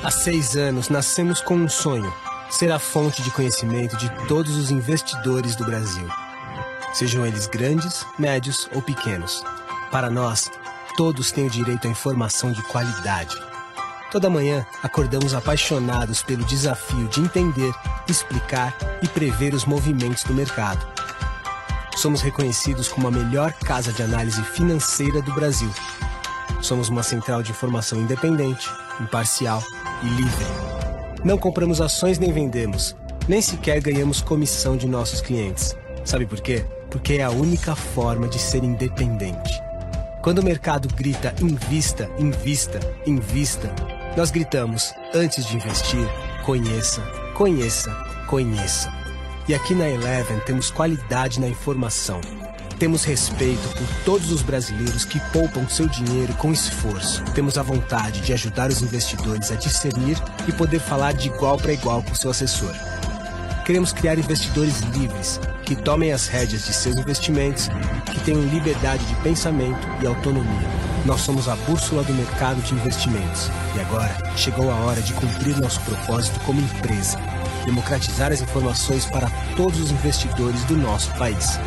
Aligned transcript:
Há 0.00 0.12
seis 0.12 0.56
anos 0.56 0.88
nascemos 0.88 1.40
com 1.40 1.56
um 1.56 1.68
sonho: 1.68 2.12
ser 2.48 2.70
a 2.70 2.78
fonte 2.78 3.20
de 3.20 3.32
conhecimento 3.32 3.96
de 3.96 4.08
todos 4.28 4.56
os 4.56 4.70
investidores 4.70 5.56
do 5.56 5.64
Brasil. 5.64 6.06
Sejam 6.94 7.26
eles 7.26 7.48
grandes, 7.48 8.06
médios 8.16 8.68
ou 8.72 8.80
pequenos. 8.80 9.44
Para 9.90 10.08
nós, 10.08 10.50
todos 10.96 11.32
têm 11.32 11.48
o 11.48 11.50
direito 11.50 11.88
à 11.88 11.90
informação 11.90 12.52
de 12.52 12.62
qualidade. 12.62 13.36
Toda 14.10 14.30
manhã, 14.30 14.64
acordamos 14.82 15.34
apaixonados 15.34 16.22
pelo 16.22 16.44
desafio 16.44 17.08
de 17.08 17.20
entender, 17.20 17.74
explicar 18.08 18.74
e 19.02 19.08
prever 19.08 19.52
os 19.52 19.64
movimentos 19.64 20.22
do 20.22 20.32
mercado. 20.32 20.86
Somos 21.96 22.22
reconhecidos 22.22 22.88
como 22.88 23.08
a 23.08 23.10
melhor 23.10 23.52
casa 23.52 23.92
de 23.92 24.02
análise 24.02 24.42
financeira 24.44 25.20
do 25.20 25.32
Brasil. 25.34 25.70
Somos 26.62 26.88
uma 26.88 27.02
central 27.02 27.42
de 27.42 27.50
informação 27.50 27.98
independente, 27.98 28.70
imparcial 29.00 29.62
e 30.02 30.06
livre. 30.08 30.46
Não 31.24 31.36
compramos 31.36 31.80
ações 31.80 32.18
nem 32.18 32.32
vendemos, 32.32 32.96
nem 33.28 33.42
sequer 33.42 33.80
ganhamos 33.80 34.20
comissão 34.20 34.76
de 34.76 34.86
nossos 34.86 35.20
clientes. 35.20 35.76
Sabe 36.04 36.26
por 36.26 36.40
quê? 36.40 36.64
Porque 36.90 37.14
é 37.14 37.22
a 37.22 37.30
única 37.30 37.74
forma 37.74 38.28
de 38.28 38.38
ser 38.38 38.64
independente. 38.64 39.60
Quando 40.22 40.38
o 40.38 40.44
mercado 40.44 40.88
grita 40.94 41.34
invista, 41.40 42.10
invista, 42.18 42.80
invista, 43.06 43.74
nós 44.16 44.30
gritamos 44.30 44.92
antes 45.14 45.46
de 45.46 45.56
investir, 45.56 46.08
conheça, 46.44 47.00
conheça, 47.34 47.90
conheça. 48.26 48.92
E 49.48 49.54
aqui 49.54 49.74
na 49.74 49.88
Eleven 49.88 50.40
temos 50.40 50.70
qualidade 50.70 51.40
na 51.40 51.48
informação. 51.48 52.20
Temos 52.78 53.02
respeito 53.02 53.68
por 53.76 53.88
todos 54.04 54.30
os 54.30 54.40
brasileiros 54.40 55.04
que 55.04 55.18
poupam 55.32 55.68
seu 55.68 55.88
dinheiro 55.88 56.32
com 56.34 56.52
esforço. 56.52 57.24
Temos 57.34 57.58
a 57.58 57.62
vontade 57.62 58.20
de 58.20 58.32
ajudar 58.32 58.70
os 58.70 58.82
investidores 58.82 59.50
a 59.50 59.56
discernir 59.56 60.16
e 60.46 60.52
poder 60.52 60.78
falar 60.78 61.12
de 61.12 61.26
igual 61.26 61.58
para 61.58 61.72
igual 61.72 62.04
com 62.04 62.14
seu 62.14 62.30
assessor. 62.30 62.72
Queremos 63.66 63.92
criar 63.92 64.16
investidores 64.16 64.80
livres, 64.94 65.40
que 65.64 65.74
tomem 65.74 66.12
as 66.12 66.28
rédeas 66.28 66.66
de 66.66 66.72
seus 66.72 66.96
investimentos, 66.96 67.68
que 68.12 68.20
tenham 68.20 68.42
liberdade 68.42 69.04
de 69.04 69.14
pensamento 69.16 69.86
e 70.00 70.06
autonomia. 70.06 70.68
Nós 71.04 71.20
somos 71.20 71.48
a 71.48 71.56
bússola 71.56 72.04
do 72.04 72.14
mercado 72.14 72.62
de 72.62 72.74
investimentos 72.74 73.50
e 73.76 73.80
agora 73.80 74.16
chegou 74.36 74.70
a 74.70 74.76
hora 74.76 75.02
de 75.02 75.12
cumprir 75.14 75.58
nosso 75.58 75.80
propósito 75.80 76.38
como 76.40 76.60
empresa 76.60 77.18
democratizar 77.64 78.32
as 78.32 78.40
informações 78.40 79.06
para 79.06 79.30
todos 79.56 79.80
os 79.80 79.90
investidores 79.90 80.62
do 80.64 80.76
nosso 80.76 81.12
país. 81.14 81.58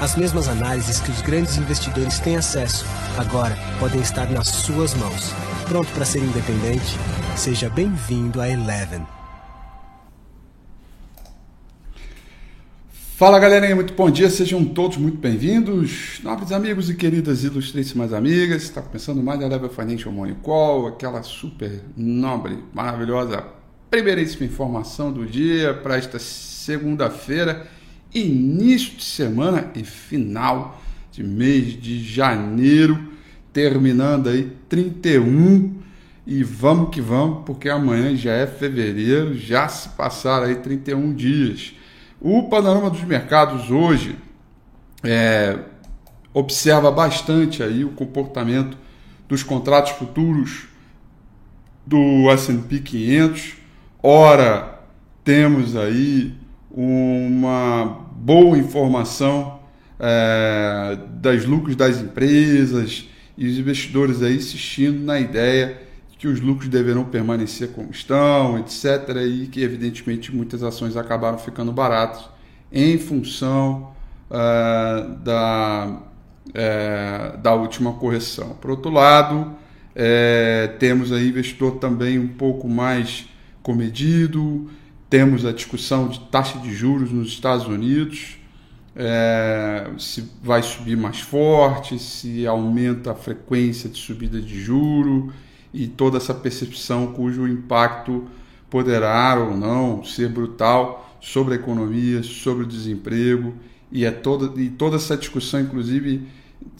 As 0.00 0.14
mesmas 0.14 0.48
análises 0.48 1.00
que 1.00 1.10
os 1.10 1.22
grandes 1.22 1.56
investidores 1.56 2.18
têm 2.18 2.36
acesso 2.36 2.84
agora 3.18 3.56
podem 3.78 4.00
estar 4.00 4.30
nas 4.30 4.48
suas 4.48 4.94
mãos. 4.94 5.32
Pronto 5.68 5.90
para 5.92 6.04
ser 6.04 6.22
independente? 6.22 6.96
Seja 7.36 7.70
bem-vindo 7.70 8.40
a 8.40 8.48
Eleven. 8.48 9.06
Fala 13.16 13.38
galerinha, 13.38 13.74
muito 13.74 13.94
bom 13.94 14.10
dia, 14.10 14.28
sejam 14.28 14.62
todos 14.62 14.98
muito 14.98 15.16
bem-vindos, 15.16 16.20
nobres 16.22 16.52
amigos 16.52 16.90
e 16.90 16.94
queridas 16.94 17.44
ilustríssimas 17.44 18.12
amigas. 18.12 18.64
Está 18.64 18.82
começando 18.82 19.22
mais 19.22 19.42
a 19.42 19.46
Level 19.48 19.70
Financial 19.70 20.12
Money 20.12 20.36
Call, 20.42 20.88
aquela 20.88 21.22
super 21.22 21.82
nobre, 21.96 22.62
maravilhosa, 22.74 23.55
primeiríssima 23.96 24.44
informação 24.44 25.10
do 25.10 25.24
dia 25.24 25.72
para 25.72 25.96
esta 25.96 26.18
segunda-feira, 26.18 27.66
início 28.12 28.94
de 28.94 29.04
semana 29.04 29.70
e 29.74 29.84
final 29.84 30.82
de 31.10 31.24
mês 31.24 31.80
de 31.80 32.04
janeiro, 32.04 33.08
terminando 33.54 34.28
aí 34.28 34.52
31 34.68 35.76
e 36.26 36.44
vamos 36.44 36.90
que 36.90 37.00
vamos, 37.00 37.42
porque 37.46 37.70
amanhã 37.70 38.14
já 38.14 38.32
é 38.32 38.46
fevereiro, 38.46 39.34
já 39.34 39.66
se 39.66 39.88
passaram 39.90 40.48
aí 40.48 40.56
31 40.56 41.14
dias. 41.14 41.74
O 42.20 42.50
panorama 42.50 42.90
dos 42.90 43.02
mercados 43.02 43.70
hoje 43.70 44.14
é, 45.02 45.58
observa 46.34 46.90
bastante 46.90 47.62
aí 47.62 47.82
o 47.82 47.92
comportamento 47.92 48.76
dos 49.26 49.42
contratos 49.42 49.92
futuros 49.92 50.66
do 51.86 52.30
S&P 52.30 52.80
500. 52.80 53.65
Ora, 54.08 54.78
temos 55.24 55.74
aí 55.74 56.32
uma 56.70 58.06
boa 58.12 58.56
informação 58.56 59.58
é, 59.98 60.96
das 61.14 61.44
lucros 61.44 61.74
das 61.74 62.00
empresas 62.00 63.08
e 63.36 63.48
os 63.48 63.58
investidores 63.58 64.22
aí 64.22 64.36
insistindo 64.36 65.04
na 65.04 65.18
ideia 65.18 65.82
que 66.20 66.28
os 66.28 66.40
lucros 66.40 66.68
deverão 66.68 67.04
permanecer 67.04 67.72
como 67.72 67.90
estão, 67.90 68.56
etc. 68.60 69.08
E 69.26 69.48
que, 69.48 69.60
evidentemente, 69.60 70.32
muitas 70.32 70.62
ações 70.62 70.96
acabaram 70.96 71.38
ficando 71.38 71.72
baratas 71.72 72.30
em 72.70 72.96
função 72.98 73.92
uh, 74.30 75.16
da, 75.16 76.00
uh, 76.50 77.38
da 77.38 77.54
última 77.54 77.94
correção. 77.94 78.50
Por 78.60 78.70
outro 78.70 78.88
lado, 78.88 79.40
uh, 79.40 80.78
temos 80.78 81.10
aí 81.10 81.28
investidor 81.28 81.78
também 81.78 82.20
um 82.20 82.28
pouco 82.28 82.68
mais 82.68 83.26
comedido, 83.66 84.70
temos 85.10 85.44
a 85.44 85.50
discussão 85.50 86.06
de 86.06 86.20
taxa 86.20 86.56
de 86.60 86.72
juros 86.72 87.10
nos 87.10 87.26
Estados 87.26 87.66
Unidos, 87.66 88.38
é, 88.94 89.90
se 89.98 90.22
vai 90.40 90.62
subir 90.62 90.96
mais 90.96 91.20
forte, 91.20 91.98
se 91.98 92.46
aumenta 92.46 93.10
a 93.10 93.14
frequência 93.16 93.90
de 93.90 93.98
subida 93.98 94.40
de 94.40 94.60
juro, 94.60 95.32
e 95.74 95.88
toda 95.88 96.16
essa 96.16 96.32
percepção 96.32 97.08
cujo 97.08 97.48
impacto 97.48 98.28
poderá 98.70 99.34
ou 99.36 99.56
não 99.56 100.04
ser 100.04 100.28
brutal 100.28 101.18
sobre 101.20 101.54
a 101.54 101.56
economia, 101.56 102.22
sobre 102.22 102.62
o 102.62 102.66
desemprego. 102.68 103.52
E 103.90 104.04
é 104.04 104.12
toda 104.12 104.60
e 104.60 104.70
toda 104.70 104.94
essa 104.94 105.16
discussão, 105.16 105.60
inclusive, 105.60 106.22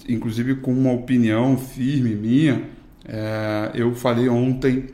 inclusive 0.08 0.54
com 0.54 0.72
uma 0.72 0.92
opinião 0.92 1.58
firme 1.58 2.14
minha, 2.14 2.62
é, 3.04 3.72
eu 3.75 3.92
falei 3.92 4.28
ontem 4.28 4.86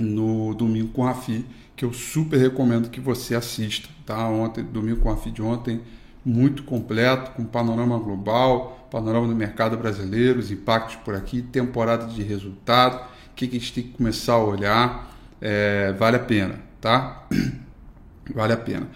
no 0.00 0.54
domingo 0.54 0.88
com 0.88 1.04
Rafi 1.04 1.44
que 1.80 1.84
eu 1.86 1.94
super 1.94 2.36
recomendo 2.36 2.90
que 2.90 3.00
você 3.00 3.34
assista, 3.34 3.88
tá? 4.04 4.28
Ontem, 4.28 4.62
domingo 4.62 5.00
com 5.00 5.08
Rafi 5.08 5.30
de 5.30 5.40
ontem, 5.40 5.80
muito 6.22 6.62
completo, 6.62 7.30
com 7.30 7.42
panorama 7.42 7.98
global, 7.98 8.86
panorama 8.90 9.26
do 9.26 9.34
mercado 9.34 9.78
brasileiro, 9.78 10.38
os 10.38 10.50
impactos 10.50 10.96
por 10.96 11.14
aqui, 11.14 11.40
temporada 11.40 12.06
de 12.06 12.22
resultado, 12.22 12.96
o 12.96 13.34
que, 13.34 13.48
que 13.48 13.56
a 13.56 13.58
gente 13.58 13.72
tem 13.72 13.84
que 13.84 13.96
começar 13.96 14.34
a 14.34 14.44
olhar, 14.44 15.10
é, 15.40 15.94
vale 15.94 16.16
a 16.16 16.20
pena, 16.20 16.56
tá? 16.82 17.26
vale 18.34 18.52
a 18.52 18.58
pena. 18.58 18.86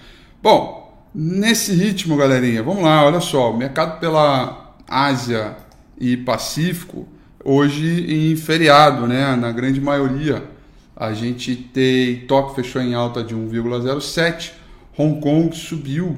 Bom, 0.43 1.09
nesse 1.15 1.73
ritmo, 1.73 2.19
galerinha, 2.19 2.63
vamos 2.63 2.83
lá, 2.83 3.03
olha 3.03 3.21
só, 3.21 3.51
o 3.51 3.57
mercado 3.57 3.99
pela 3.99 4.75
Ásia 4.87 5.57
e 5.99 6.19
Pacífico, 6.19 7.09
hoje 7.43 8.15
em 8.15 8.37
feriado, 8.37 9.07
né, 9.07 9.35
na 9.37 9.51
grande 9.53 9.81
maioria, 9.81 10.53
a 10.97 11.13
gente 11.13 11.55
tem, 11.57 12.27
Tóquio 12.27 12.55
fechou 12.55 12.81
em 12.81 12.95
alta 12.95 13.23
de 13.23 13.35
1,07, 13.35 14.53
Hong 14.97 15.21
Kong 15.21 15.55
subiu 15.57 16.17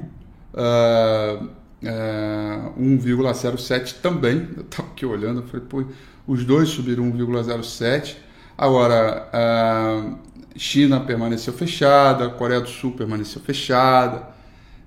uh, 0.53 1.49
é, 1.83 2.59
1,07 2.79 3.95
também. 4.01 4.47
Eu 4.55 4.63
estava 4.63 4.87
aqui 4.89 5.05
olhando, 5.05 5.43
falei, 5.43 5.65
pô, 5.67 5.83
os 6.27 6.43
dois 6.45 6.69
subiram 6.69 7.11
1,07. 7.11 8.17
Agora, 8.55 9.29
é, 9.33 10.57
China 10.57 10.99
permaneceu 10.99 11.53
fechada, 11.53 12.29
Coreia 12.29 12.61
do 12.61 12.69
Sul 12.69 12.91
permaneceu 12.91 13.41
fechada, 13.41 14.27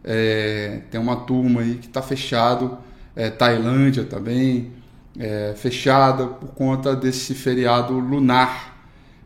é, 0.05 0.83
tem 0.91 1.01
uma 1.01 1.17
turma 1.17 1.61
aí 1.61 1.77
que 1.77 1.87
está 1.87 2.03
fechado, 2.03 2.79
é, 3.15 3.31
Tailândia 3.31 4.05
também 4.05 4.73
é, 5.19 5.55
fechada 5.57 6.27
por 6.27 6.49
conta 6.51 6.95
desse 6.95 7.35
feriado 7.35 7.99
lunar 7.99 8.80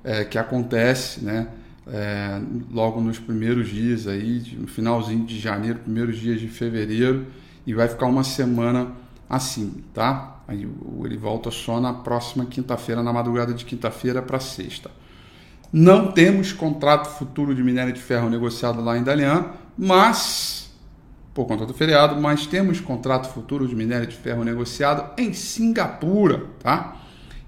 é, 0.05 0.25
que 0.25 0.39
acontece, 0.39 1.25
né? 1.25 1.49
É, 1.87 2.41
logo 2.71 3.01
nos 3.01 3.19
primeiros 3.19 3.69
dias 3.69 4.07
aí, 4.07 4.57
no 4.59 4.67
finalzinho 4.67 5.25
de 5.25 5.39
janeiro, 5.39 5.81
primeiros 5.81 6.19
dias 6.19 6.41
de 6.41 6.49
fevereiro, 6.49 7.27
e 7.67 7.75
vai 7.75 7.89
ficar 7.89 8.07
uma 8.07 8.23
semana 8.23 8.93
assim, 9.29 9.83
tá? 9.93 10.43
Aí 10.47 10.69
ele 11.05 11.17
volta 11.17 11.51
só 11.51 11.81
na 11.81 11.93
próxima 11.93 12.45
quinta-feira, 12.45 13.03
na 13.03 13.13
madrugada 13.13 13.53
de 13.53 13.65
quinta-feira 13.65 14.23
para 14.23 14.39
sexta. 14.39 14.91
Não 15.73 16.13
temos 16.13 16.53
contrato 16.53 17.09
futuro 17.09 17.55
de 17.55 17.63
minério 17.63 17.93
de 17.93 18.01
ferro 18.01 18.31
negociado 18.31 18.83
lá 18.83 18.97
em 18.97 19.03
Dalian, 19.03 19.47
mas 19.77 20.71
por 21.35 21.47
conta 21.47 21.67
do 21.67 21.75
feriado, 21.75 22.21
mas 22.21 22.47
temos 22.47 22.81
contrato 22.81 23.29
futuro 23.29 23.67
de 23.67 23.75
minério 23.75 24.07
de 24.07 24.15
ferro 24.15 24.45
negociado 24.45 25.21
em 25.21 25.33
Singapura, 25.33 26.45
tá? 26.63 26.97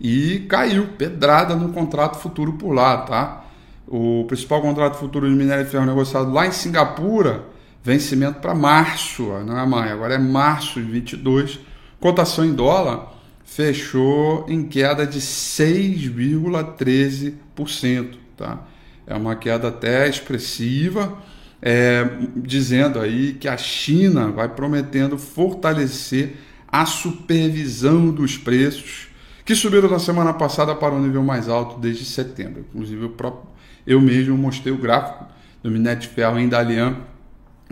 E 0.00 0.40
caiu 0.48 0.88
pedrada 0.98 1.54
no 1.54 1.72
contrato 1.72 2.18
futuro 2.18 2.54
por 2.54 2.72
lá, 2.72 2.98
tá? 2.98 3.44
O 3.86 4.24
principal 4.26 4.60
contrato 4.60 4.96
futuro 4.96 5.28
de 5.28 5.34
minério 5.34 5.64
de 5.64 5.70
ferro 5.70 5.86
negociado 5.86 6.32
lá 6.32 6.46
em 6.46 6.52
Singapura 6.52 7.56
vencimento 7.86 8.40
para 8.40 8.52
março, 8.52 9.22
não 9.46 9.56
é 9.56 9.64
maio, 9.64 9.92
agora 9.92 10.14
é 10.14 10.18
março 10.18 10.82
de 10.82 10.90
22. 10.90 11.60
Cotação 12.00 12.44
em 12.44 12.52
dólar 12.52 13.14
fechou 13.44 14.44
em 14.48 14.64
queda 14.64 15.06
de 15.06 15.20
6,13%, 15.20 18.16
tá? 18.36 18.66
É 19.06 19.14
uma 19.14 19.36
queda 19.36 19.68
até 19.68 20.08
expressiva, 20.08 21.16
é, 21.62 22.04
dizendo 22.34 22.98
aí 22.98 23.34
que 23.34 23.46
a 23.46 23.56
China 23.56 24.32
vai 24.32 24.48
prometendo 24.48 25.16
fortalecer 25.16 26.34
a 26.66 26.84
supervisão 26.86 28.10
dos 28.10 28.36
preços, 28.36 29.06
que 29.46 29.54
subiram 29.54 29.88
na 29.88 30.00
semana 30.00 30.34
passada 30.34 30.74
para 30.74 30.92
um 30.92 31.00
nível 31.00 31.22
mais 31.22 31.48
alto 31.48 31.78
desde 31.78 32.04
setembro. 32.04 32.66
Inclusive, 32.68 33.04
eu, 33.04 33.10
próprio, 33.10 33.48
eu 33.86 34.00
mesmo 34.00 34.36
mostrei 34.36 34.74
o 34.74 34.76
gráfico 34.76 35.24
do 35.62 35.70
minério 35.70 36.00
de 36.00 36.08
ferro 36.08 36.36
em 36.36 36.48
Dalian, 36.48 36.96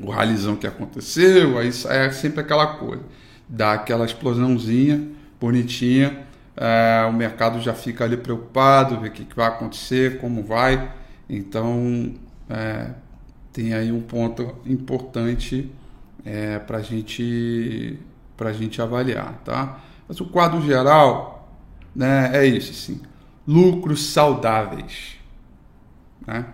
o 0.00 0.08
ralizão 0.08 0.54
que 0.54 0.68
aconteceu, 0.68 1.58
aí 1.58 1.70
é 1.88 2.10
sempre 2.12 2.40
aquela 2.40 2.78
coisa, 2.78 3.02
dá 3.48 3.72
aquela 3.72 4.04
explosãozinha 4.04 5.02
bonitinha, 5.40 6.20
é, 6.56 7.04
o 7.08 7.12
mercado 7.12 7.60
já 7.60 7.74
fica 7.74 8.04
ali 8.04 8.16
preocupado, 8.16 9.00
ver 9.00 9.08
o 9.08 9.10
que, 9.10 9.24
que 9.24 9.34
vai 9.34 9.48
acontecer, 9.48 10.20
como 10.20 10.44
vai. 10.44 10.92
Então, 11.28 12.14
é, 12.48 12.90
tem 13.52 13.74
aí 13.74 13.90
um 13.90 14.00
ponto 14.00 14.54
importante 14.64 15.68
é, 16.24 16.60
para 16.60 16.80
gente, 16.80 17.98
a 18.38 18.52
gente 18.52 18.80
avaliar, 18.80 19.40
tá? 19.44 19.80
Mas 20.06 20.20
o 20.20 20.26
quadro 20.26 20.60
geral 20.62 21.34
né, 21.94 22.30
é 22.32 22.46
isso, 22.46 22.74
sim. 22.74 23.00
Lucros 23.46 24.06
saudáveis. 24.06 25.16
Né? 26.26 26.46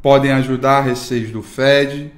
Podem 0.00 0.32
ajudar 0.32 0.80
receios 0.80 1.30
do 1.30 1.42
Fed 1.42 2.10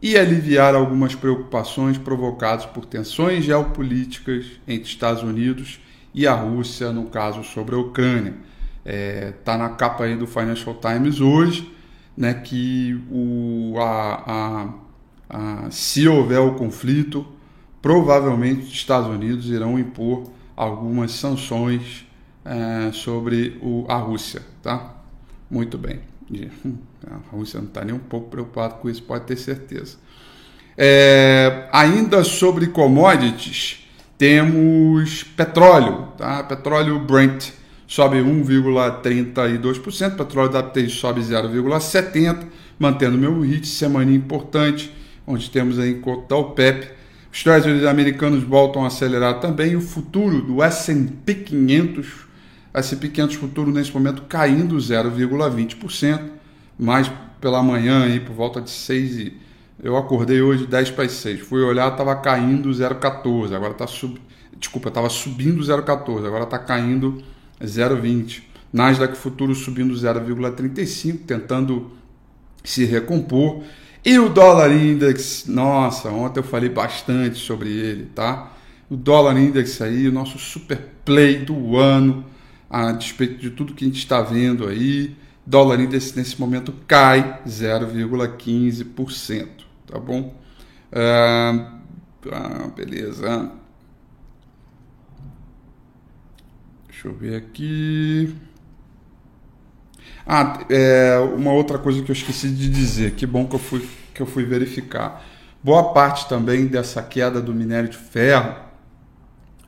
e 0.00 0.16
aliviar 0.16 0.74
algumas 0.74 1.14
preocupações 1.14 1.98
provocadas 1.98 2.64
por 2.64 2.86
tensões 2.86 3.44
geopolíticas 3.44 4.46
entre 4.66 4.88
Estados 4.88 5.22
Unidos 5.22 5.80
e 6.14 6.26
a 6.26 6.34
Rússia, 6.34 6.92
no 6.92 7.06
caso 7.06 7.42
sobre 7.44 7.74
a 7.74 7.78
Ucrânia. 7.78 8.34
Está 8.84 9.54
é, 9.54 9.58
na 9.58 9.70
capa 9.70 10.04
aí 10.04 10.16
do 10.16 10.26
Financial 10.26 10.74
Times 10.74 11.20
hoje, 11.20 11.70
né, 12.16 12.32
que 12.32 12.98
o, 13.10 13.74
a, 13.78 14.22
a, 15.28 15.66
a, 15.66 15.70
se 15.70 16.06
houver 16.08 16.38
o 16.38 16.54
conflito, 16.54 17.26
provavelmente 17.82 18.62
os 18.62 18.72
Estados 18.72 19.08
Unidos 19.08 19.50
irão 19.50 19.78
impor 19.78 20.30
algumas 20.56 21.12
sanções 21.12 22.05
é, 22.46 22.92
sobre 22.92 23.58
o, 23.60 23.84
a 23.88 23.96
Rússia. 23.96 24.40
Tá? 24.62 24.94
Muito 25.50 25.76
bem. 25.76 26.00
A 27.06 27.34
Rússia 27.34 27.60
não 27.60 27.66
está 27.68 27.84
nem 27.84 27.94
um 27.94 27.98
pouco 27.98 28.30
preocupada 28.30 28.74
com 28.74 28.88
isso, 28.88 29.02
pode 29.02 29.26
ter 29.26 29.36
certeza. 29.36 29.96
É, 30.76 31.68
ainda 31.72 32.22
sobre 32.24 32.66
commodities, 32.66 33.86
temos 34.18 35.22
petróleo, 35.22 36.08
tá? 36.18 36.42
Petróleo 36.42 36.98
Brent 37.00 37.50
sobe 37.86 38.18
1,32%, 38.18 40.16
petróleo 40.16 40.50
da 40.50 40.60
WTI 40.60 40.90
sobe 40.90 41.20
0,70%, 41.20 42.44
mantendo 42.78 43.16
o 43.16 43.20
meu 43.20 43.40
hit, 43.40 43.66
semana 43.66 44.12
importante, 44.12 44.92
onde 45.26 45.48
temos 45.50 45.78
aí 45.78 45.92
encontro 45.92 46.26
da 46.28 46.36
OPEP. 46.36 46.88
Os 47.32 47.42
Treasuries 47.42 47.84
americanos 47.84 48.42
voltam 48.42 48.84
a 48.84 48.88
acelerar 48.88 49.40
também, 49.40 49.76
o 49.76 49.80
futuro 49.80 50.42
do 50.42 50.62
S&P 50.62 51.34
500, 51.34 52.25
S&P 52.76 53.08
500 53.08 53.36
futuro 53.36 53.72
nesse 53.72 53.92
momento 53.92 54.22
caindo 54.22 54.76
0,20%, 54.76 56.20
mais 56.78 57.10
pela 57.40 57.62
manhã 57.62 58.04
aí 58.04 58.20
por 58.20 58.34
volta 58.34 58.60
de 58.60 58.70
6 58.70 59.18
e 59.18 59.46
eu 59.82 59.96
acordei 59.96 60.40
hoje 60.40 60.66
10 60.66 60.90
para 60.90 61.04
as 61.04 61.12
6. 61.12 61.40
Fui 61.40 61.62
olhar, 61.62 61.90
estava 61.90 62.14
caindo 62.16 62.70
0,14. 62.70 63.54
Agora 63.54 63.72
está 63.72 63.86
sub... 63.86 64.18
Desculpa, 64.58 64.88
estava 64.88 65.08
subindo 65.10 65.62
0,14. 65.62 66.26
Agora 66.26 66.44
está 66.44 66.58
caindo 66.58 67.22
0,20. 67.60 68.42
Nasdaq 68.72 69.16
futuro 69.16 69.54
subindo 69.54 69.94
0,35, 69.94 71.20
tentando 71.26 71.90
se 72.64 72.84
recompor. 72.84 73.62
E 74.04 74.18
o 74.18 74.28
dólar 74.28 74.72
index, 74.72 75.44
nossa, 75.46 76.08
ontem 76.10 76.40
eu 76.40 76.44
falei 76.44 76.68
bastante 76.70 77.38
sobre 77.38 77.68
ele, 77.68 78.06
tá? 78.14 78.52
O 78.88 78.96
dólar 78.96 79.36
index 79.36 79.80
aí, 79.82 80.08
o 80.08 80.12
nosso 80.12 80.38
super 80.38 80.78
play 81.04 81.38
do 81.38 81.76
ano, 81.76 82.24
a 82.68 82.92
despeito 82.92 83.38
de 83.38 83.50
tudo 83.50 83.74
que 83.74 83.84
a 83.84 83.88
gente 83.88 83.98
está 83.98 84.22
vendo 84.22 84.66
aí, 84.66 85.14
dólar 85.44 85.80
index 85.80 86.14
nesse 86.14 86.40
momento 86.40 86.72
cai 86.86 87.42
0,15% 87.46 89.66
tá 89.86 89.98
bom? 89.98 90.34
Ah, 90.92 91.72
ah, 92.32 92.68
beleza. 92.74 93.52
Deixa 96.88 97.08
eu 97.08 97.14
ver 97.14 97.36
aqui. 97.36 98.34
Ah, 100.26 100.64
é, 100.68 101.18
uma 101.18 101.52
outra 101.52 101.78
coisa 101.78 102.02
que 102.02 102.10
eu 102.10 102.14
esqueci 102.14 102.48
de 102.48 102.68
dizer, 102.68 103.14
que 103.14 103.26
bom 103.26 103.46
que 103.46 103.54
eu 103.54 103.60
fui, 103.60 103.88
que 104.12 104.20
eu 104.20 104.26
fui 104.26 104.44
verificar. 104.44 105.24
Boa 105.62 105.92
parte 105.92 106.28
também 106.28 106.66
dessa 106.66 107.02
queda 107.02 107.40
do 107.40 107.54
minério 107.54 107.88
de 107.88 107.96
ferro 107.96 108.56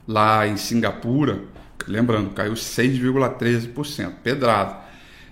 lá 0.07 0.47
em 0.47 0.57
Singapura, 0.57 1.45
lembrando, 1.89 2.31
caiu 2.31 2.53
6,13%, 2.53 4.13
pedrado. 4.23 4.77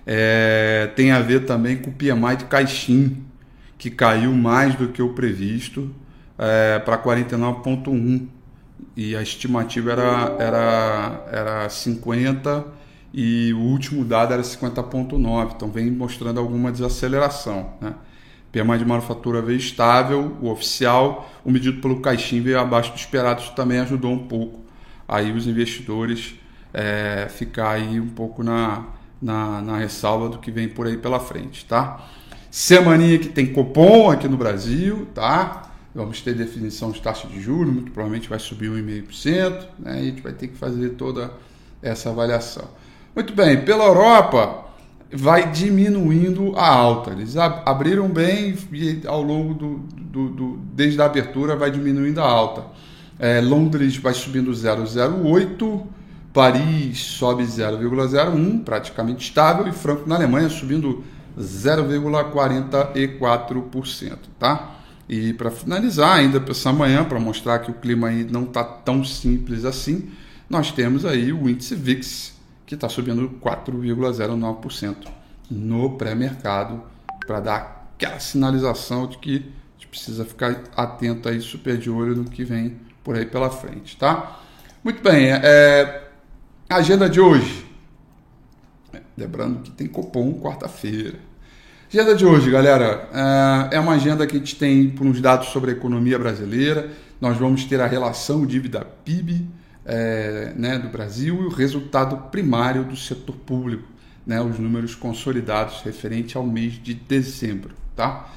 É, 0.05 0.91
tem 0.95 1.11
a 1.11 1.19
ver 1.19 1.45
também 1.45 1.77
com 1.77 1.89
o 1.89 1.93
PMI 1.93 2.37
de 2.37 2.45
Caixin, 2.45 3.23
que 3.77 3.91
caiu 3.91 4.33
mais 4.33 4.75
do 4.75 4.87
que 4.87 5.01
o 5.01 5.09
previsto 5.09 5.93
é, 6.37 6.79
para 6.79 6.97
49,1 6.97 8.27
e 8.95 9.15
a 9.15 9.21
estimativa 9.21 9.91
era, 9.91 10.35
era, 10.39 11.25
era 11.31 11.69
50 11.69 12.65
e 13.13 13.53
o 13.53 13.59
último 13.59 14.03
dado 14.03 14.33
era 14.33 14.41
50,9, 14.41 15.53
então 15.55 15.69
vem 15.69 15.91
mostrando 15.91 16.39
alguma 16.39 16.71
desaceleração. 16.71 17.73
Né? 17.81 17.93
PMI 18.51 18.79
de 18.79 18.85
manufatura 18.85 19.41
veio 19.41 19.57
estável, 19.57 20.37
o 20.41 20.49
oficial, 20.49 21.29
o 21.43 21.51
medido 21.51 21.81
pelo 21.81 21.99
Caixin 21.99 22.41
veio 22.41 22.59
abaixo 22.59 22.91
do 22.91 22.97
esperado, 22.97 23.41
isso 23.41 23.53
também 23.53 23.79
ajudou 23.79 24.11
um 24.11 24.27
pouco 24.27 24.65
aí 25.07 25.31
os 25.31 25.47
investidores 25.47 26.35
é, 26.73 27.27
ficar 27.29 27.71
aí 27.71 27.99
um 27.99 28.09
pouco 28.09 28.43
na, 28.43 28.85
na, 29.21 29.61
na 29.61 29.77
ressalva 29.77 30.29
do 30.29 30.37
que 30.37 30.51
vem 30.51 30.67
por 30.67 30.87
aí 30.87 30.97
pela 30.97 31.19
frente, 31.19 31.65
tá? 31.65 32.05
Semaninha 32.49 33.19
que 33.19 33.29
tem 33.29 33.45
Copom 33.45 34.09
aqui 34.09 34.27
no 34.27 34.37
Brasil, 34.37 35.07
tá? 35.13 35.71
Vamos 35.93 36.21
ter 36.21 36.33
definição 36.33 36.91
de 36.91 37.01
taxa 37.01 37.27
de 37.27 37.41
juros, 37.41 37.73
muito 37.73 37.91
provavelmente 37.91 38.29
vai 38.29 38.39
subir 38.39 38.69
1,5%, 38.69 39.65
né? 39.79 39.95
E 39.95 39.99
a 39.99 40.03
gente 40.03 40.21
vai 40.21 40.33
ter 40.33 40.47
que 40.47 40.57
fazer 40.57 40.89
toda 40.91 41.31
essa 41.81 42.09
avaliação. 42.09 42.65
Muito 43.15 43.33
bem, 43.33 43.63
pela 43.65 43.85
Europa 43.85 44.65
vai 45.11 45.51
diminuindo 45.51 46.53
a 46.55 46.67
alta. 46.67 47.11
Eles 47.11 47.35
abriram 47.37 48.07
bem 48.07 48.55
e 48.71 49.01
ao 49.07 49.21
longo 49.21 49.53
do, 49.53 49.77
do, 49.95 50.29
do 50.29 50.57
desde 50.73 51.01
a 51.01 51.05
abertura 51.05 51.55
vai 51.55 51.71
diminuindo 51.71 52.21
a 52.21 52.25
alta. 52.29 52.65
É, 53.19 53.41
Londres 53.41 53.97
vai 53.97 54.13
subindo 54.13 54.51
0,08, 54.51 55.83
Paris 56.37 56.99
sobe 56.99 57.41
0,01, 57.41 58.63
praticamente 58.63 59.27
estável, 59.27 59.67
e 59.67 59.71
Franco 59.71 60.07
na 60.07 60.13
Alemanha 60.13 60.47
subindo 60.49 61.03
0,44%, 61.35 64.19
tá? 64.37 64.75
E 65.09 65.33
para 65.33 65.49
finalizar, 65.49 66.19
ainda 66.19 66.39
essa 66.47 66.71
manhã, 66.71 67.03
para 67.03 67.19
mostrar 67.19 67.57
que 67.57 67.71
o 67.71 67.73
clima 67.73 68.09
aí 68.09 68.23
não 68.23 68.43
está 68.43 68.63
tão 68.63 69.03
simples 69.03 69.65
assim, 69.65 70.11
nós 70.47 70.71
temos 70.71 71.05
aí 71.05 71.33
o 71.33 71.49
índice 71.49 71.73
VIX, 71.73 72.35
que 72.67 72.75
está 72.75 72.87
subindo 72.87 73.31
4,09% 73.43 75.07
no 75.49 75.97
pré-mercado, 75.97 76.83
para 77.25 77.39
dar 77.39 77.89
aquela 77.95 78.19
sinalização 78.19 79.07
de 79.07 79.17
que 79.17 79.37
a 79.37 79.73
gente 79.73 79.87
precisa 79.87 80.23
ficar 80.23 80.65
atento 80.75 81.29
aí, 81.29 81.41
super 81.41 81.79
de 81.79 81.89
olho 81.89 82.15
no 82.15 82.25
que 82.25 82.43
vem 82.43 82.77
por 83.03 83.15
aí 83.15 83.25
pela 83.25 83.49
frente, 83.49 83.97
tá? 83.97 84.39
Muito 84.83 85.01
bem, 85.01 85.31
é, 85.31 86.03
agenda 86.75 87.09
de 87.09 87.19
hoje. 87.19 87.65
Lembrando 89.17 89.61
que 89.61 89.71
tem 89.71 89.87
Copom 89.87 90.39
quarta-feira. 90.41 91.19
Agenda 91.91 92.15
de 92.15 92.25
hoje, 92.25 92.51
galera, 92.51 93.07
é, 93.71 93.77
é 93.77 93.79
uma 93.79 93.93
agenda 93.93 94.27
que 94.27 94.35
a 94.35 94.39
gente 94.39 94.55
tem 94.57 94.89
por 94.89 95.07
uns 95.07 95.21
dados 95.21 95.47
sobre 95.49 95.71
a 95.71 95.73
economia 95.73 96.19
brasileira. 96.19 96.91
Nós 97.21 97.37
vamos 97.37 97.63
ter 97.63 97.79
a 97.79 97.87
relação 97.87 98.45
dívida-PIB 98.45 99.47
é, 99.85 100.53
né, 100.55 100.77
do 100.77 100.89
Brasil 100.89 101.43
e 101.43 101.45
o 101.45 101.49
resultado 101.49 102.29
primário 102.29 102.83
do 102.83 102.97
setor 102.97 103.35
público, 103.37 103.87
né, 104.25 104.41
os 104.41 104.59
números 104.59 104.93
consolidados 104.93 105.81
referente 105.81 106.35
ao 106.35 106.45
mês 106.45 106.73
de 106.73 106.93
dezembro. 106.93 107.71
Tá? 107.95 108.27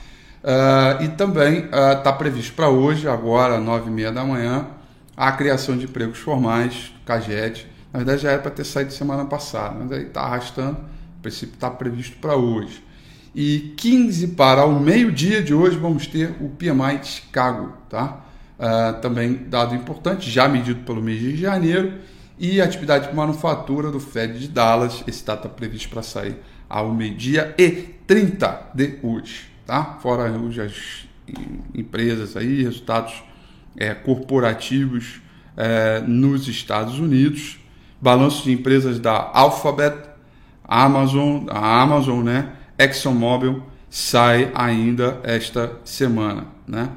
Uh, 0.43 1.05
e 1.05 1.09
também 1.09 1.67
está 1.67 2.11
uh, 2.11 2.17
previsto 2.17 2.55
para 2.55 2.71
hoje, 2.71 3.07
agora, 3.07 3.59
nove 3.59 3.91
e 3.91 3.93
meia 3.93 4.11
da 4.11 4.25
manhã, 4.25 4.69
a 5.15 5.31
criação 5.33 5.77
de 5.77 5.85
empregos 5.85 6.19
formais, 6.19 6.95
CAGED, 7.05 7.67
na 7.93 7.99
verdade 7.99 8.23
já 8.23 8.31
era 8.33 8.43
para 8.43 8.51
ter 8.51 8.65
saído 8.65 8.93
semana 8.93 9.25
passada, 9.25 9.77
mas 9.79 9.93
aí 9.93 10.07
está 10.07 10.23
arrastando. 10.23 10.79
O 11.19 11.23
princípio 11.23 11.55
está 11.55 11.71
previsto 11.71 12.17
para 12.19 12.37
hoje. 12.37 12.83
E 13.35 13.75
15 13.77 14.29
para 14.29 14.65
o 14.65 14.81
meio-dia 14.81 15.43
de 15.43 15.55
hoje 15.55 15.77
vamos 15.77 16.07
ter 16.07 16.35
o 16.41 16.49
PMI 16.49 16.99
de 17.01 17.07
Chicago, 17.07 17.73
tá? 17.89 18.25
Uh, 18.59 19.01
também 19.01 19.35
dado 19.49 19.75
importante, 19.75 20.31
já 20.31 20.49
medido 20.49 20.81
pelo 20.85 21.03
mês 21.03 21.21
de 21.21 21.37
janeiro. 21.37 21.95
E 22.39 22.61
a 22.61 22.65
atividade 22.65 23.09
de 23.09 23.15
manufatura 23.15 23.91
do 23.91 24.01
Fed 24.01 24.39
de 24.39 24.49
Dallas, 24.49 25.05
esse 25.07 25.25
data 25.25 25.49
previsto 25.49 25.91
para 25.91 26.03
sair 26.03 26.37
ao 26.69 26.93
meio-dia 26.93 27.55
e 27.59 27.71
30 28.07 28.71
de 28.75 28.99
hoje, 29.03 29.51
tá? 29.67 29.99
Fora 30.01 30.31
hoje 30.33 30.61
as 30.61 31.07
empresas 31.75 32.37
aí, 32.37 32.63
resultados 32.63 33.23
é, 33.77 33.95
corporativos 33.95 35.21
é, 35.57 36.01
nos 36.01 36.49
Estados 36.49 36.99
Unidos, 36.99 37.60
balanço 38.01 38.45
de 38.45 38.53
empresas 38.53 38.99
da 38.99 39.31
Alphabet, 39.35 39.97
Amazon, 40.65 41.47
a 41.49 41.83
Amazon, 41.83 42.25
né? 42.25 42.53
ExxonMobil 42.79 43.63
sai 43.91 44.51
ainda 44.55 45.21
esta 45.25 45.79
semana, 45.85 46.47
né? 46.67 46.91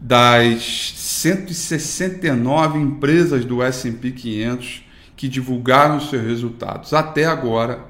Das 0.00 0.92
169 0.96 2.78
empresas 2.78 3.44
do 3.44 3.62
S&P 3.62 4.12
500 4.12 4.84
que 5.16 5.26
divulgaram 5.26 5.98
seus 5.98 6.22
resultados 6.22 6.92
até 6.92 7.24
agora, 7.24 7.84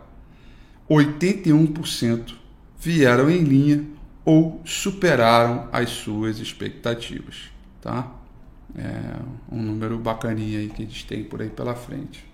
81% 0.88 2.34
vieram 2.80 3.28
em 3.28 3.42
linha 3.42 3.84
ou 4.24 4.62
superaram 4.64 5.68
as 5.72 5.90
suas 5.90 6.38
expectativas, 6.38 7.50
tá? 7.82 8.14
É 8.76 9.16
um 9.50 9.60
número 9.62 9.98
bacaninha 9.98 10.60
aí 10.60 10.68
que 10.68 10.82
a 10.82 10.86
gente 10.86 11.06
tem 11.06 11.24
por 11.24 11.42
aí 11.42 11.50
pela 11.50 11.74
frente. 11.74 12.27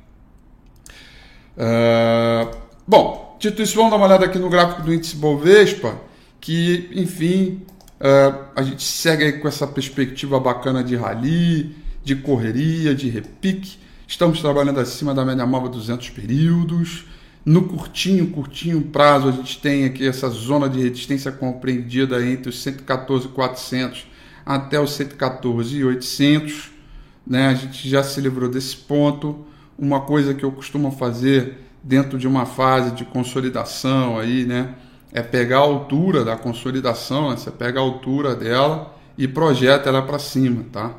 Uh, 1.56 2.56
bom, 2.86 3.36
dito 3.38 3.62
isso, 3.62 3.76
vamos 3.76 3.90
dar 3.90 3.96
uma 3.96 4.06
olhada 4.06 4.24
aqui 4.24 4.38
no 4.38 4.48
gráfico 4.48 4.82
do 4.82 4.92
índice 4.92 5.16
Bovespa, 5.16 6.00
que, 6.40 6.90
enfim, 6.92 7.62
uh, 8.00 8.44
a 8.54 8.62
gente 8.62 8.82
segue 8.82 9.24
aí 9.24 9.32
com 9.34 9.46
essa 9.46 9.66
perspectiva 9.66 10.38
bacana 10.40 10.82
de 10.82 10.96
rally, 10.96 11.74
de 12.02 12.16
correria, 12.16 12.94
de 12.94 13.08
repique. 13.08 13.78
Estamos 14.06 14.40
trabalhando 14.40 14.80
acima 14.80 15.14
da 15.14 15.24
média 15.24 15.46
móvel 15.46 15.70
200 15.70 16.10
períodos. 16.10 17.06
No 17.44 17.68
curtinho, 17.68 18.28
curtinho 18.28 18.80
prazo, 18.80 19.28
a 19.28 19.32
gente 19.32 19.60
tem 19.60 19.84
aqui 19.84 20.06
essa 20.06 20.28
zona 20.28 20.68
de 20.68 20.80
resistência 20.80 21.30
compreendida 21.30 22.24
entre 22.26 22.48
os 22.48 22.62
114,400 22.62 24.06
até 24.44 24.80
os 24.80 24.92
114,800. 24.92 26.70
Né? 27.26 27.48
A 27.48 27.54
gente 27.54 27.88
já 27.88 28.02
se 28.02 28.20
livrou 28.20 28.48
desse 28.48 28.76
ponto. 28.76 29.46
Uma 29.78 30.00
coisa 30.00 30.34
que 30.34 30.44
eu 30.44 30.52
costumo 30.52 30.90
fazer 30.92 31.58
dentro 31.82 32.18
de 32.18 32.26
uma 32.26 32.46
fase 32.46 32.92
de 32.92 33.04
consolidação 33.04 34.18
aí, 34.18 34.44
né? 34.44 34.74
É 35.12 35.22
pegar 35.22 35.58
a 35.58 35.60
altura 35.60 36.24
da 36.24 36.36
consolidação, 36.36 37.30
né? 37.30 37.36
você 37.36 37.50
pega 37.50 37.78
a 37.78 37.82
altura 37.82 38.34
dela 38.34 38.94
e 39.16 39.28
projeta 39.28 39.88
ela 39.88 40.02
para 40.02 40.18
cima, 40.18 40.64
tá? 40.72 40.92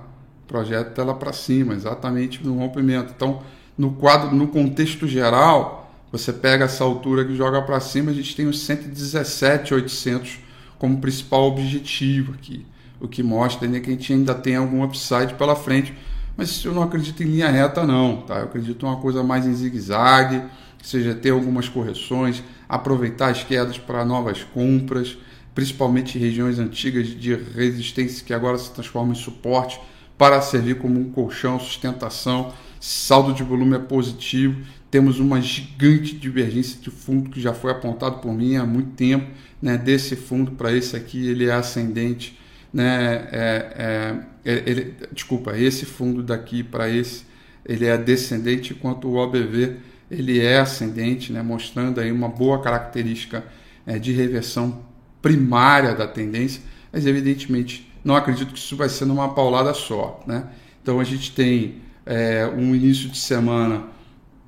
Projeta 0.48 1.02
ela 1.02 1.14
para 1.14 1.34
cima, 1.34 1.74
exatamente 1.74 2.46
no 2.46 2.58
rompimento. 2.58 3.14
Então, 3.16 3.42
no 3.78 3.92
quadro, 3.92 4.34
no 4.34 4.48
contexto 4.48 5.06
geral, 5.06 5.92
você 6.12 6.32
pega 6.32 6.64
essa 6.64 6.84
altura 6.84 7.26
que 7.26 7.36
joga 7.36 7.62
para 7.62 7.80
cima, 7.82 8.12
a 8.12 8.14
gente 8.14 8.36
tem 8.36 8.48
os 8.48 8.62
117,800 8.62 10.40
como 10.78 11.00
principal 11.00 11.44
objetivo 11.44 12.34
aqui. 12.34 12.66
O 13.02 13.08
que 13.08 13.22
mostra 13.22 13.68
né, 13.68 13.82
que 13.82 13.90
a 13.90 13.94
gente 13.94 14.14
ainda 14.14 14.34
tem 14.34 14.56
algum 14.56 14.84
upside 14.84 15.34
pela 15.34 15.56
frente. 15.56 15.94
Mas 16.38 16.64
eu 16.64 16.74
não 16.74 16.84
acredito 16.84 17.24
em 17.24 17.28
linha 17.28 17.50
reta, 17.50 17.86
não. 17.86 18.22
Tá? 18.22 18.36
Eu 18.40 18.44
acredito 18.46 18.86
em 18.86 18.90
uma 18.90 18.98
coisa 18.98 19.24
mais 19.24 19.46
em 19.46 19.54
zigue-zague, 19.54 20.42
seja, 20.84 21.16
ter 21.16 21.32
algumas 21.32 21.68
correções, 21.68 22.44
aproveitar 22.68 23.30
as 23.30 23.44
quedas 23.44 23.78
para 23.78 24.06
novas 24.06 24.44
compras, 24.44 25.18
principalmente 25.54 26.20
regiões 26.20 26.60
antigas 26.60 27.08
de 27.08 27.34
resistência 27.34 28.26
que 28.26 28.34
agora 28.34 28.58
se 28.58 28.72
transformam 28.72 29.14
em 29.14 29.16
suporte 29.16 29.80
para 30.18 30.42
servir 30.42 30.78
como 30.78 31.00
um 31.00 31.10
colchão, 31.10 31.60
sustentação. 31.60 32.54
Saldo 32.80 33.34
de 33.34 33.42
volume 33.42 33.76
é 33.76 33.80
positivo 33.80 34.62
temos 34.96 35.20
uma 35.20 35.42
gigante 35.42 36.16
divergência 36.16 36.80
de 36.80 36.90
fundo 36.90 37.30
que 37.30 37.42
já 37.42 37.54
foi 37.54 37.70
apontado 37.70 38.20
por 38.20 38.34
mim 38.34 38.56
há 38.56 38.66
muito 38.66 38.92
tempo, 38.92 39.30
né? 39.62 39.78
Desse 39.78 40.16
fundo 40.16 40.52
para 40.52 40.72
esse 40.72 40.96
aqui 40.96 41.28
ele 41.28 41.48
é 41.48 41.52
ascendente, 41.52 42.40
né? 42.76 43.30
É, 43.32 44.16
é, 44.46 44.52
é 44.52 44.64
ele, 44.70 44.94
desculpa, 45.14 45.58
esse 45.58 45.86
fundo 45.86 46.22
daqui 46.22 46.62
para 46.62 46.90
esse 46.90 47.24
ele 47.66 47.86
é 47.86 47.98
descendente, 47.98 48.74
enquanto 48.74 49.08
o 49.08 49.16
OBV 49.16 49.78
ele 50.12 50.42
é 50.42 50.60
ascendente, 50.60 51.32
né? 51.32 51.42
Mostrando 51.42 52.02
aí 52.02 52.12
uma 52.12 52.28
boa 52.28 52.62
característica 52.62 53.46
é, 53.88 53.98
de 53.98 54.12
reversão 54.12 54.84
primária 55.22 55.96
da 55.96 56.06
tendência, 56.06 56.62
mas 56.92 57.08
evidentemente 57.08 57.90
não 58.04 58.16
acredito 58.16 58.54
que 58.54 58.60
isso 58.60 58.76
vai 58.76 58.90
ser 58.90 59.06
numa 59.06 59.34
paulada 59.34 59.74
só, 59.74 60.22
né? 60.28 60.44
Então 60.84 61.00
a 61.00 61.04
gente 61.06 61.32
tem 61.32 61.78
é, 62.06 62.46
um 62.46 62.76
início 62.76 63.10
de 63.10 63.18
semana 63.18 63.86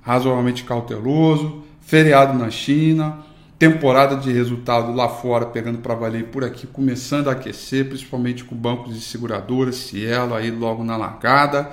razoavelmente 0.01 0.65
cauteloso, 0.65 1.63
feriado 1.79 2.37
na 2.37 2.51
China, 2.51 3.25
temporada 3.59 4.15
de 4.15 4.31
resultado 4.31 4.93
lá 4.93 5.09
fora 5.09 5.47
pegando 5.47 5.79
para 5.79 5.95
valer 5.95 6.25
por 6.25 6.43
aqui, 6.43 6.67
começando 6.67 7.27
a 7.27 7.31
aquecer, 7.31 7.87
principalmente 7.87 8.43
com 8.43 8.55
bancos 8.55 8.95
e 8.95 9.01
seguradoras, 9.01 9.75
Cielo 9.75 10.35
aí 10.35 10.51
logo 10.51 10.83
na 10.83 10.95
largada, 10.95 11.71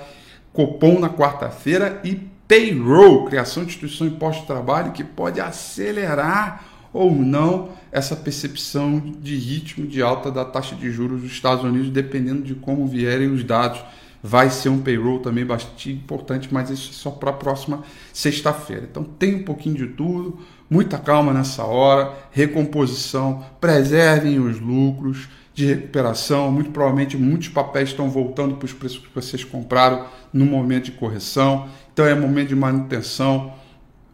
Copom 0.51 0.99
na 0.99 1.09
quarta-feira 1.09 2.01
e 2.03 2.15
Payroll, 2.47 3.25
criação 3.25 3.63
de 3.63 3.69
instituição 3.69 4.07
de 4.07 4.15
imposto 4.15 4.41
de 4.41 4.47
trabalho, 4.47 4.91
que 4.91 5.03
pode 5.03 5.39
acelerar 5.39 6.65
ou 6.93 7.11
não 7.11 7.69
essa 7.91 8.15
percepção 8.15 8.99
de 9.19 9.35
ritmo 9.35 9.85
de 9.85 10.01
alta 10.01 10.31
da 10.31 10.45
taxa 10.45 10.75
de 10.75 10.89
juros 10.91 11.21
dos 11.21 11.31
Estados 11.31 11.63
Unidos, 11.63 11.89
dependendo 11.89 12.41
de 12.41 12.55
como 12.55 12.87
vierem 12.87 13.31
os 13.31 13.43
dados 13.43 13.83
vai 14.25 14.49
ser 14.49 14.69
um 14.69 14.81
payroll 14.81 15.19
também 15.19 15.45
bastante 15.45 15.91
importante, 15.91 16.49
mas 16.51 16.71
isso 16.71 16.89
é 16.89 16.93
só 16.93 17.11
para 17.11 17.29
a 17.29 17.33
próxima 17.33 17.83
sexta-feira. 18.11 18.87
Então 18.89 19.03
tem 19.03 19.35
um 19.35 19.43
pouquinho 19.43 19.75
de 19.75 19.87
tudo, 19.89 20.39
muita 20.67 20.97
calma 20.97 21.31
nessa 21.31 21.63
hora, 21.63 22.11
recomposição, 22.31 23.45
preservem 23.61 24.39
os 24.39 24.59
lucros 24.59 25.29
de 25.53 25.67
recuperação. 25.67 26.51
Muito 26.51 26.71
provavelmente 26.71 27.15
muitos 27.15 27.49
papéis 27.49 27.89
estão 27.89 28.09
voltando 28.09 28.55
para 28.55 28.65
os 28.65 28.73
preços 28.73 28.97
que 28.97 29.13
vocês 29.13 29.43
compraram 29.43 30.07
no 30.33 30.43
momento 30.43 30.85
de 30.85 30.93
correção. 30.93 31.69
Então 31.93 32.03
é 32.03 32.15
momento 32.15 32.47
de 32.47 32.55
manutenção, 32.55 33.53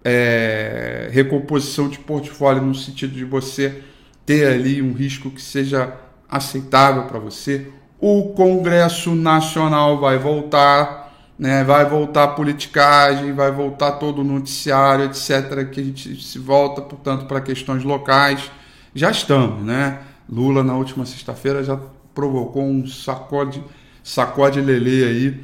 é, 0.04 1.08
recomposição 1.10 1.88
de 1.88 2.00
portfólio 2.00 2.62
no 2.62 2.76
sentido 2.76 3.14
de 3.14 3.24
você 3.24 3.82
ter 4.26 4.46
ali 4.46 4.82
um 4.82 4.92
risco 4.92 5.32
que 5.32 5.42
seja 5.42 5.96
aceitável 6.30 7.04
para 7.04 7.18
você, 7.18 7.68
o 8.02 8.34
Congresso 8.34 9.14
Nacional 9.14 10.00
vai 10.00 10.18
voltar, 10.18 11.14
né? 11.38 11.64
vai 11.64 11.86
voltar 11.86 12.24
a 12.24 12.28
politicagem, 12.30 13.32
vai 13.32 13.52
voltar 13.52 13.92
todo 13.94 14.22
o 14.22 14.24
noticiário, 14.24 15.06
etc., 15.06 15.70
que 15.70 15.80
a 15.80 15.84
gente 15.84 16.22
se 16.22 16.40
volta, 16.40 16.82
portanto, 16.82 17.28
para 17.28 17.40
questões 17.40 17.84
locais. 17.84 18.50
Já 18.96 19.12
estamos, 19.12 19.64
né? 19.64 20.00
Lula, 20.28 20.64
na 20.64 20.74
última 20.74 21.06
sexta-feira, 21.06 21.64
já 21.64 21.80
provocou 22.16 22.64
um 22.64 22.88
sacode, 22.88 23.64
sacode 24.04 24.60
lelê 24.60 25.06
aí 25.06 25.44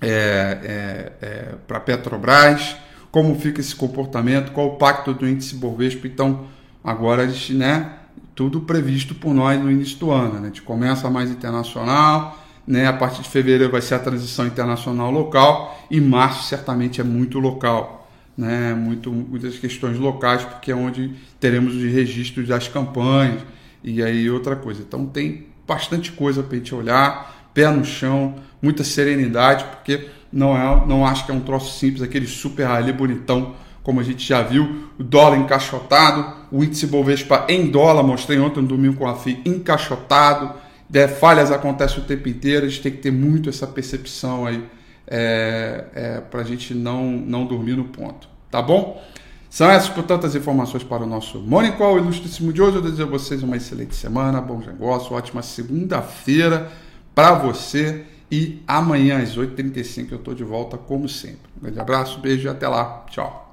é, 0.00 0.58
é, 0.62 1.12
é, 1.26 1.54
para 1.66 1.80
Petrobras, 1.80 2.76
como 3.10 3.34
fica 3.38 3.60
esse 3.60 3.74
comportamento, 3.74 4.52
qual 4.52 4.68
o 4.68 4.76
pacto 4.76 5.12
do 5.12 5.26
índice 5.26 5.56
Bovespa. 5.56 6.06
Então, 6.06 6.46
agora 6.84 7.22
a 7.22 7.26
gente, 7.26 7.54
né? 7.54 7.92
Tudo 8.34 8.60
previsto 8.60 9.14
por 9.14 9.32
nós 9.32 9.60
no 9.60 9.70
início 9.70 9.98
do 9.98 10.10
ano. 10.10 10.34
Né? 10.34 10.40
A 10.42 10.44
gente 10.46 10.62
começa 10.62 11.08
mais 11.08 11.30
internacional, 11.30 12.38
né? 12.66 12.86
a 12.86 12.92
partir 12.92 13.22
de 13.22 13.28
fevereiro 13.28 13.70
vai 13.70 13.80
ser 13.80 13.94
a 13.94 13.98
transição 13.98 14.46
internacional 14.46 15.10
local 15.10 15.86
e 15.90 16.00
março 16.00 16.44
certamente 16.44 17.00
é 17.00 17.04
muito 17.04 17.38
local. 17.38 18.10
Né? 18.36 18.74
Muito, 18.74 19.12
muitas 19.12 19.58
questões 19.58 19.98
locais, 19.98 20.42
porque 20.44 20.72
é 20.72 20.74
onde 20.74 21.12
teremos 21.38 21.74
os 21.74 21.82
registros 21.82 22.48
das 22.48 22.66
campanhas 22.66 23.42
e 23.82 24.02
aí 24.02 24.28
outra 24.28 24.56
coisa. 24.56 24.82
Então 24.82 25.06
tem 25.06 25.46
bastante 25.66 26.12
coisa 26.12 26.42
para 26.42 26.56
a 26.56 26.58
gente 26.58 26.74
olhar, 26.74 27.50
pé 27.54 27.70
no 27.70 27.84
chão, 27.84 28.36
muita 28.60 28.82
serenidade, 28.82 29.64
porque 29.64 30.08
não 30.32 30.56
é, 30.56 30.86
não 30.86 31.06
acho 31.06 31.24
que 31.24 31.30
é 31.30 31.34
um 31.34 31.40
troço 31.40 31.78
simples, 31.78 32.02
aquele 32.02 32.26
super 32.26 32.66
ali 32.66 32.92
bonitão 32.92 33.54
como 33.84 34.00
a 34.00 34.02
gente 34.02 34.26
já 34.26 34.42
viu, 34.42 34.88
o 34.98 35.04
dólar 35.04 35.36
encaixotado, 35.36 36.26
o 36.50 36.64
índice 36.64 36.86
Bovespa 36.86 37.44
em 37.48 37.70
dólar, 37.70 38.02
mostrei 38.02 38.40
ontem 38.40 38.62
no 38.62 38.66
domingo 38.66 38.96
com 38.96 39.06
a 39.06 39.14
FI, 39.14 39.42
encaixotado, 39.44 40.54
é, 40.92 41.06
falhas 41.06 41.52
acontecem 41.52 41.98
o 41.98 42.02
tempo 42.02 42.28
inteiro, 42.28 42.66
a 42.66 42.68
gente 42.68 42.82
tem 42.82 42.92
que 42.92 42.98
ter 42.98 43.12
muito 43.12 43.48
essa 43.48 43.66
percepção 43.66 44.46
aí 44.46 44.64
é, 45.06 45.84
é, 45.94 46.20
para 46.20 46.40
a 46.40 46.44
gente 46.44 46.74
não, 46.74 47.04
não 47.04 47.46
dormir 47.46 47.76
no 47.76 47.84
ponto, 47.84 48.26
tá 48.50 48.62
bom? 48.62 49.02
São 49.50 49.70
essas, 49.70 49.90
portanto, 49.90 50.26
as 50.26 50.34
informações 50.34 50.82
para 50.82 51.04
o 51.04 51.06
nosso 51.06 51.38
Morning 51.38 51.72
Call 51.72 51.98
ilustríssimo 51.98 52.52
de 52.52 52.60
hoje. 52.60 52.74
Eu 52.78 52.82
desejo 52.82 53.04
a 53.04 53.06
vocês 53.06 53.40
uma 53.40 53.56
excelente 53.56 53.94
semana, 53.94 54.40
bons 54.40 54.66
negócios, 54.66 55.12
ótima 55.12 55.42
segunda-feira 55.42 56.72
para 57.14 57.34
você. 57.34 58.04
E 58.28 58.60
amanhã 58.66 59.22
às 59.22 59.36
8h35 59.36 60.10
eu 60.10 60.18
estou 60.18 60.34
de 60.34 60.42
volta, 60.42 60.76
como 60.76 61.08
sempre. 61.08 61.48
Um 61.56 61.62
grande 61.62 61.78
abraço, 61.78 62.18
beijo 62.18 62.48
e 62.48 62.50
até 62.50 62.66
lá. 62.66 63.06
Tchau. 63.08 63.43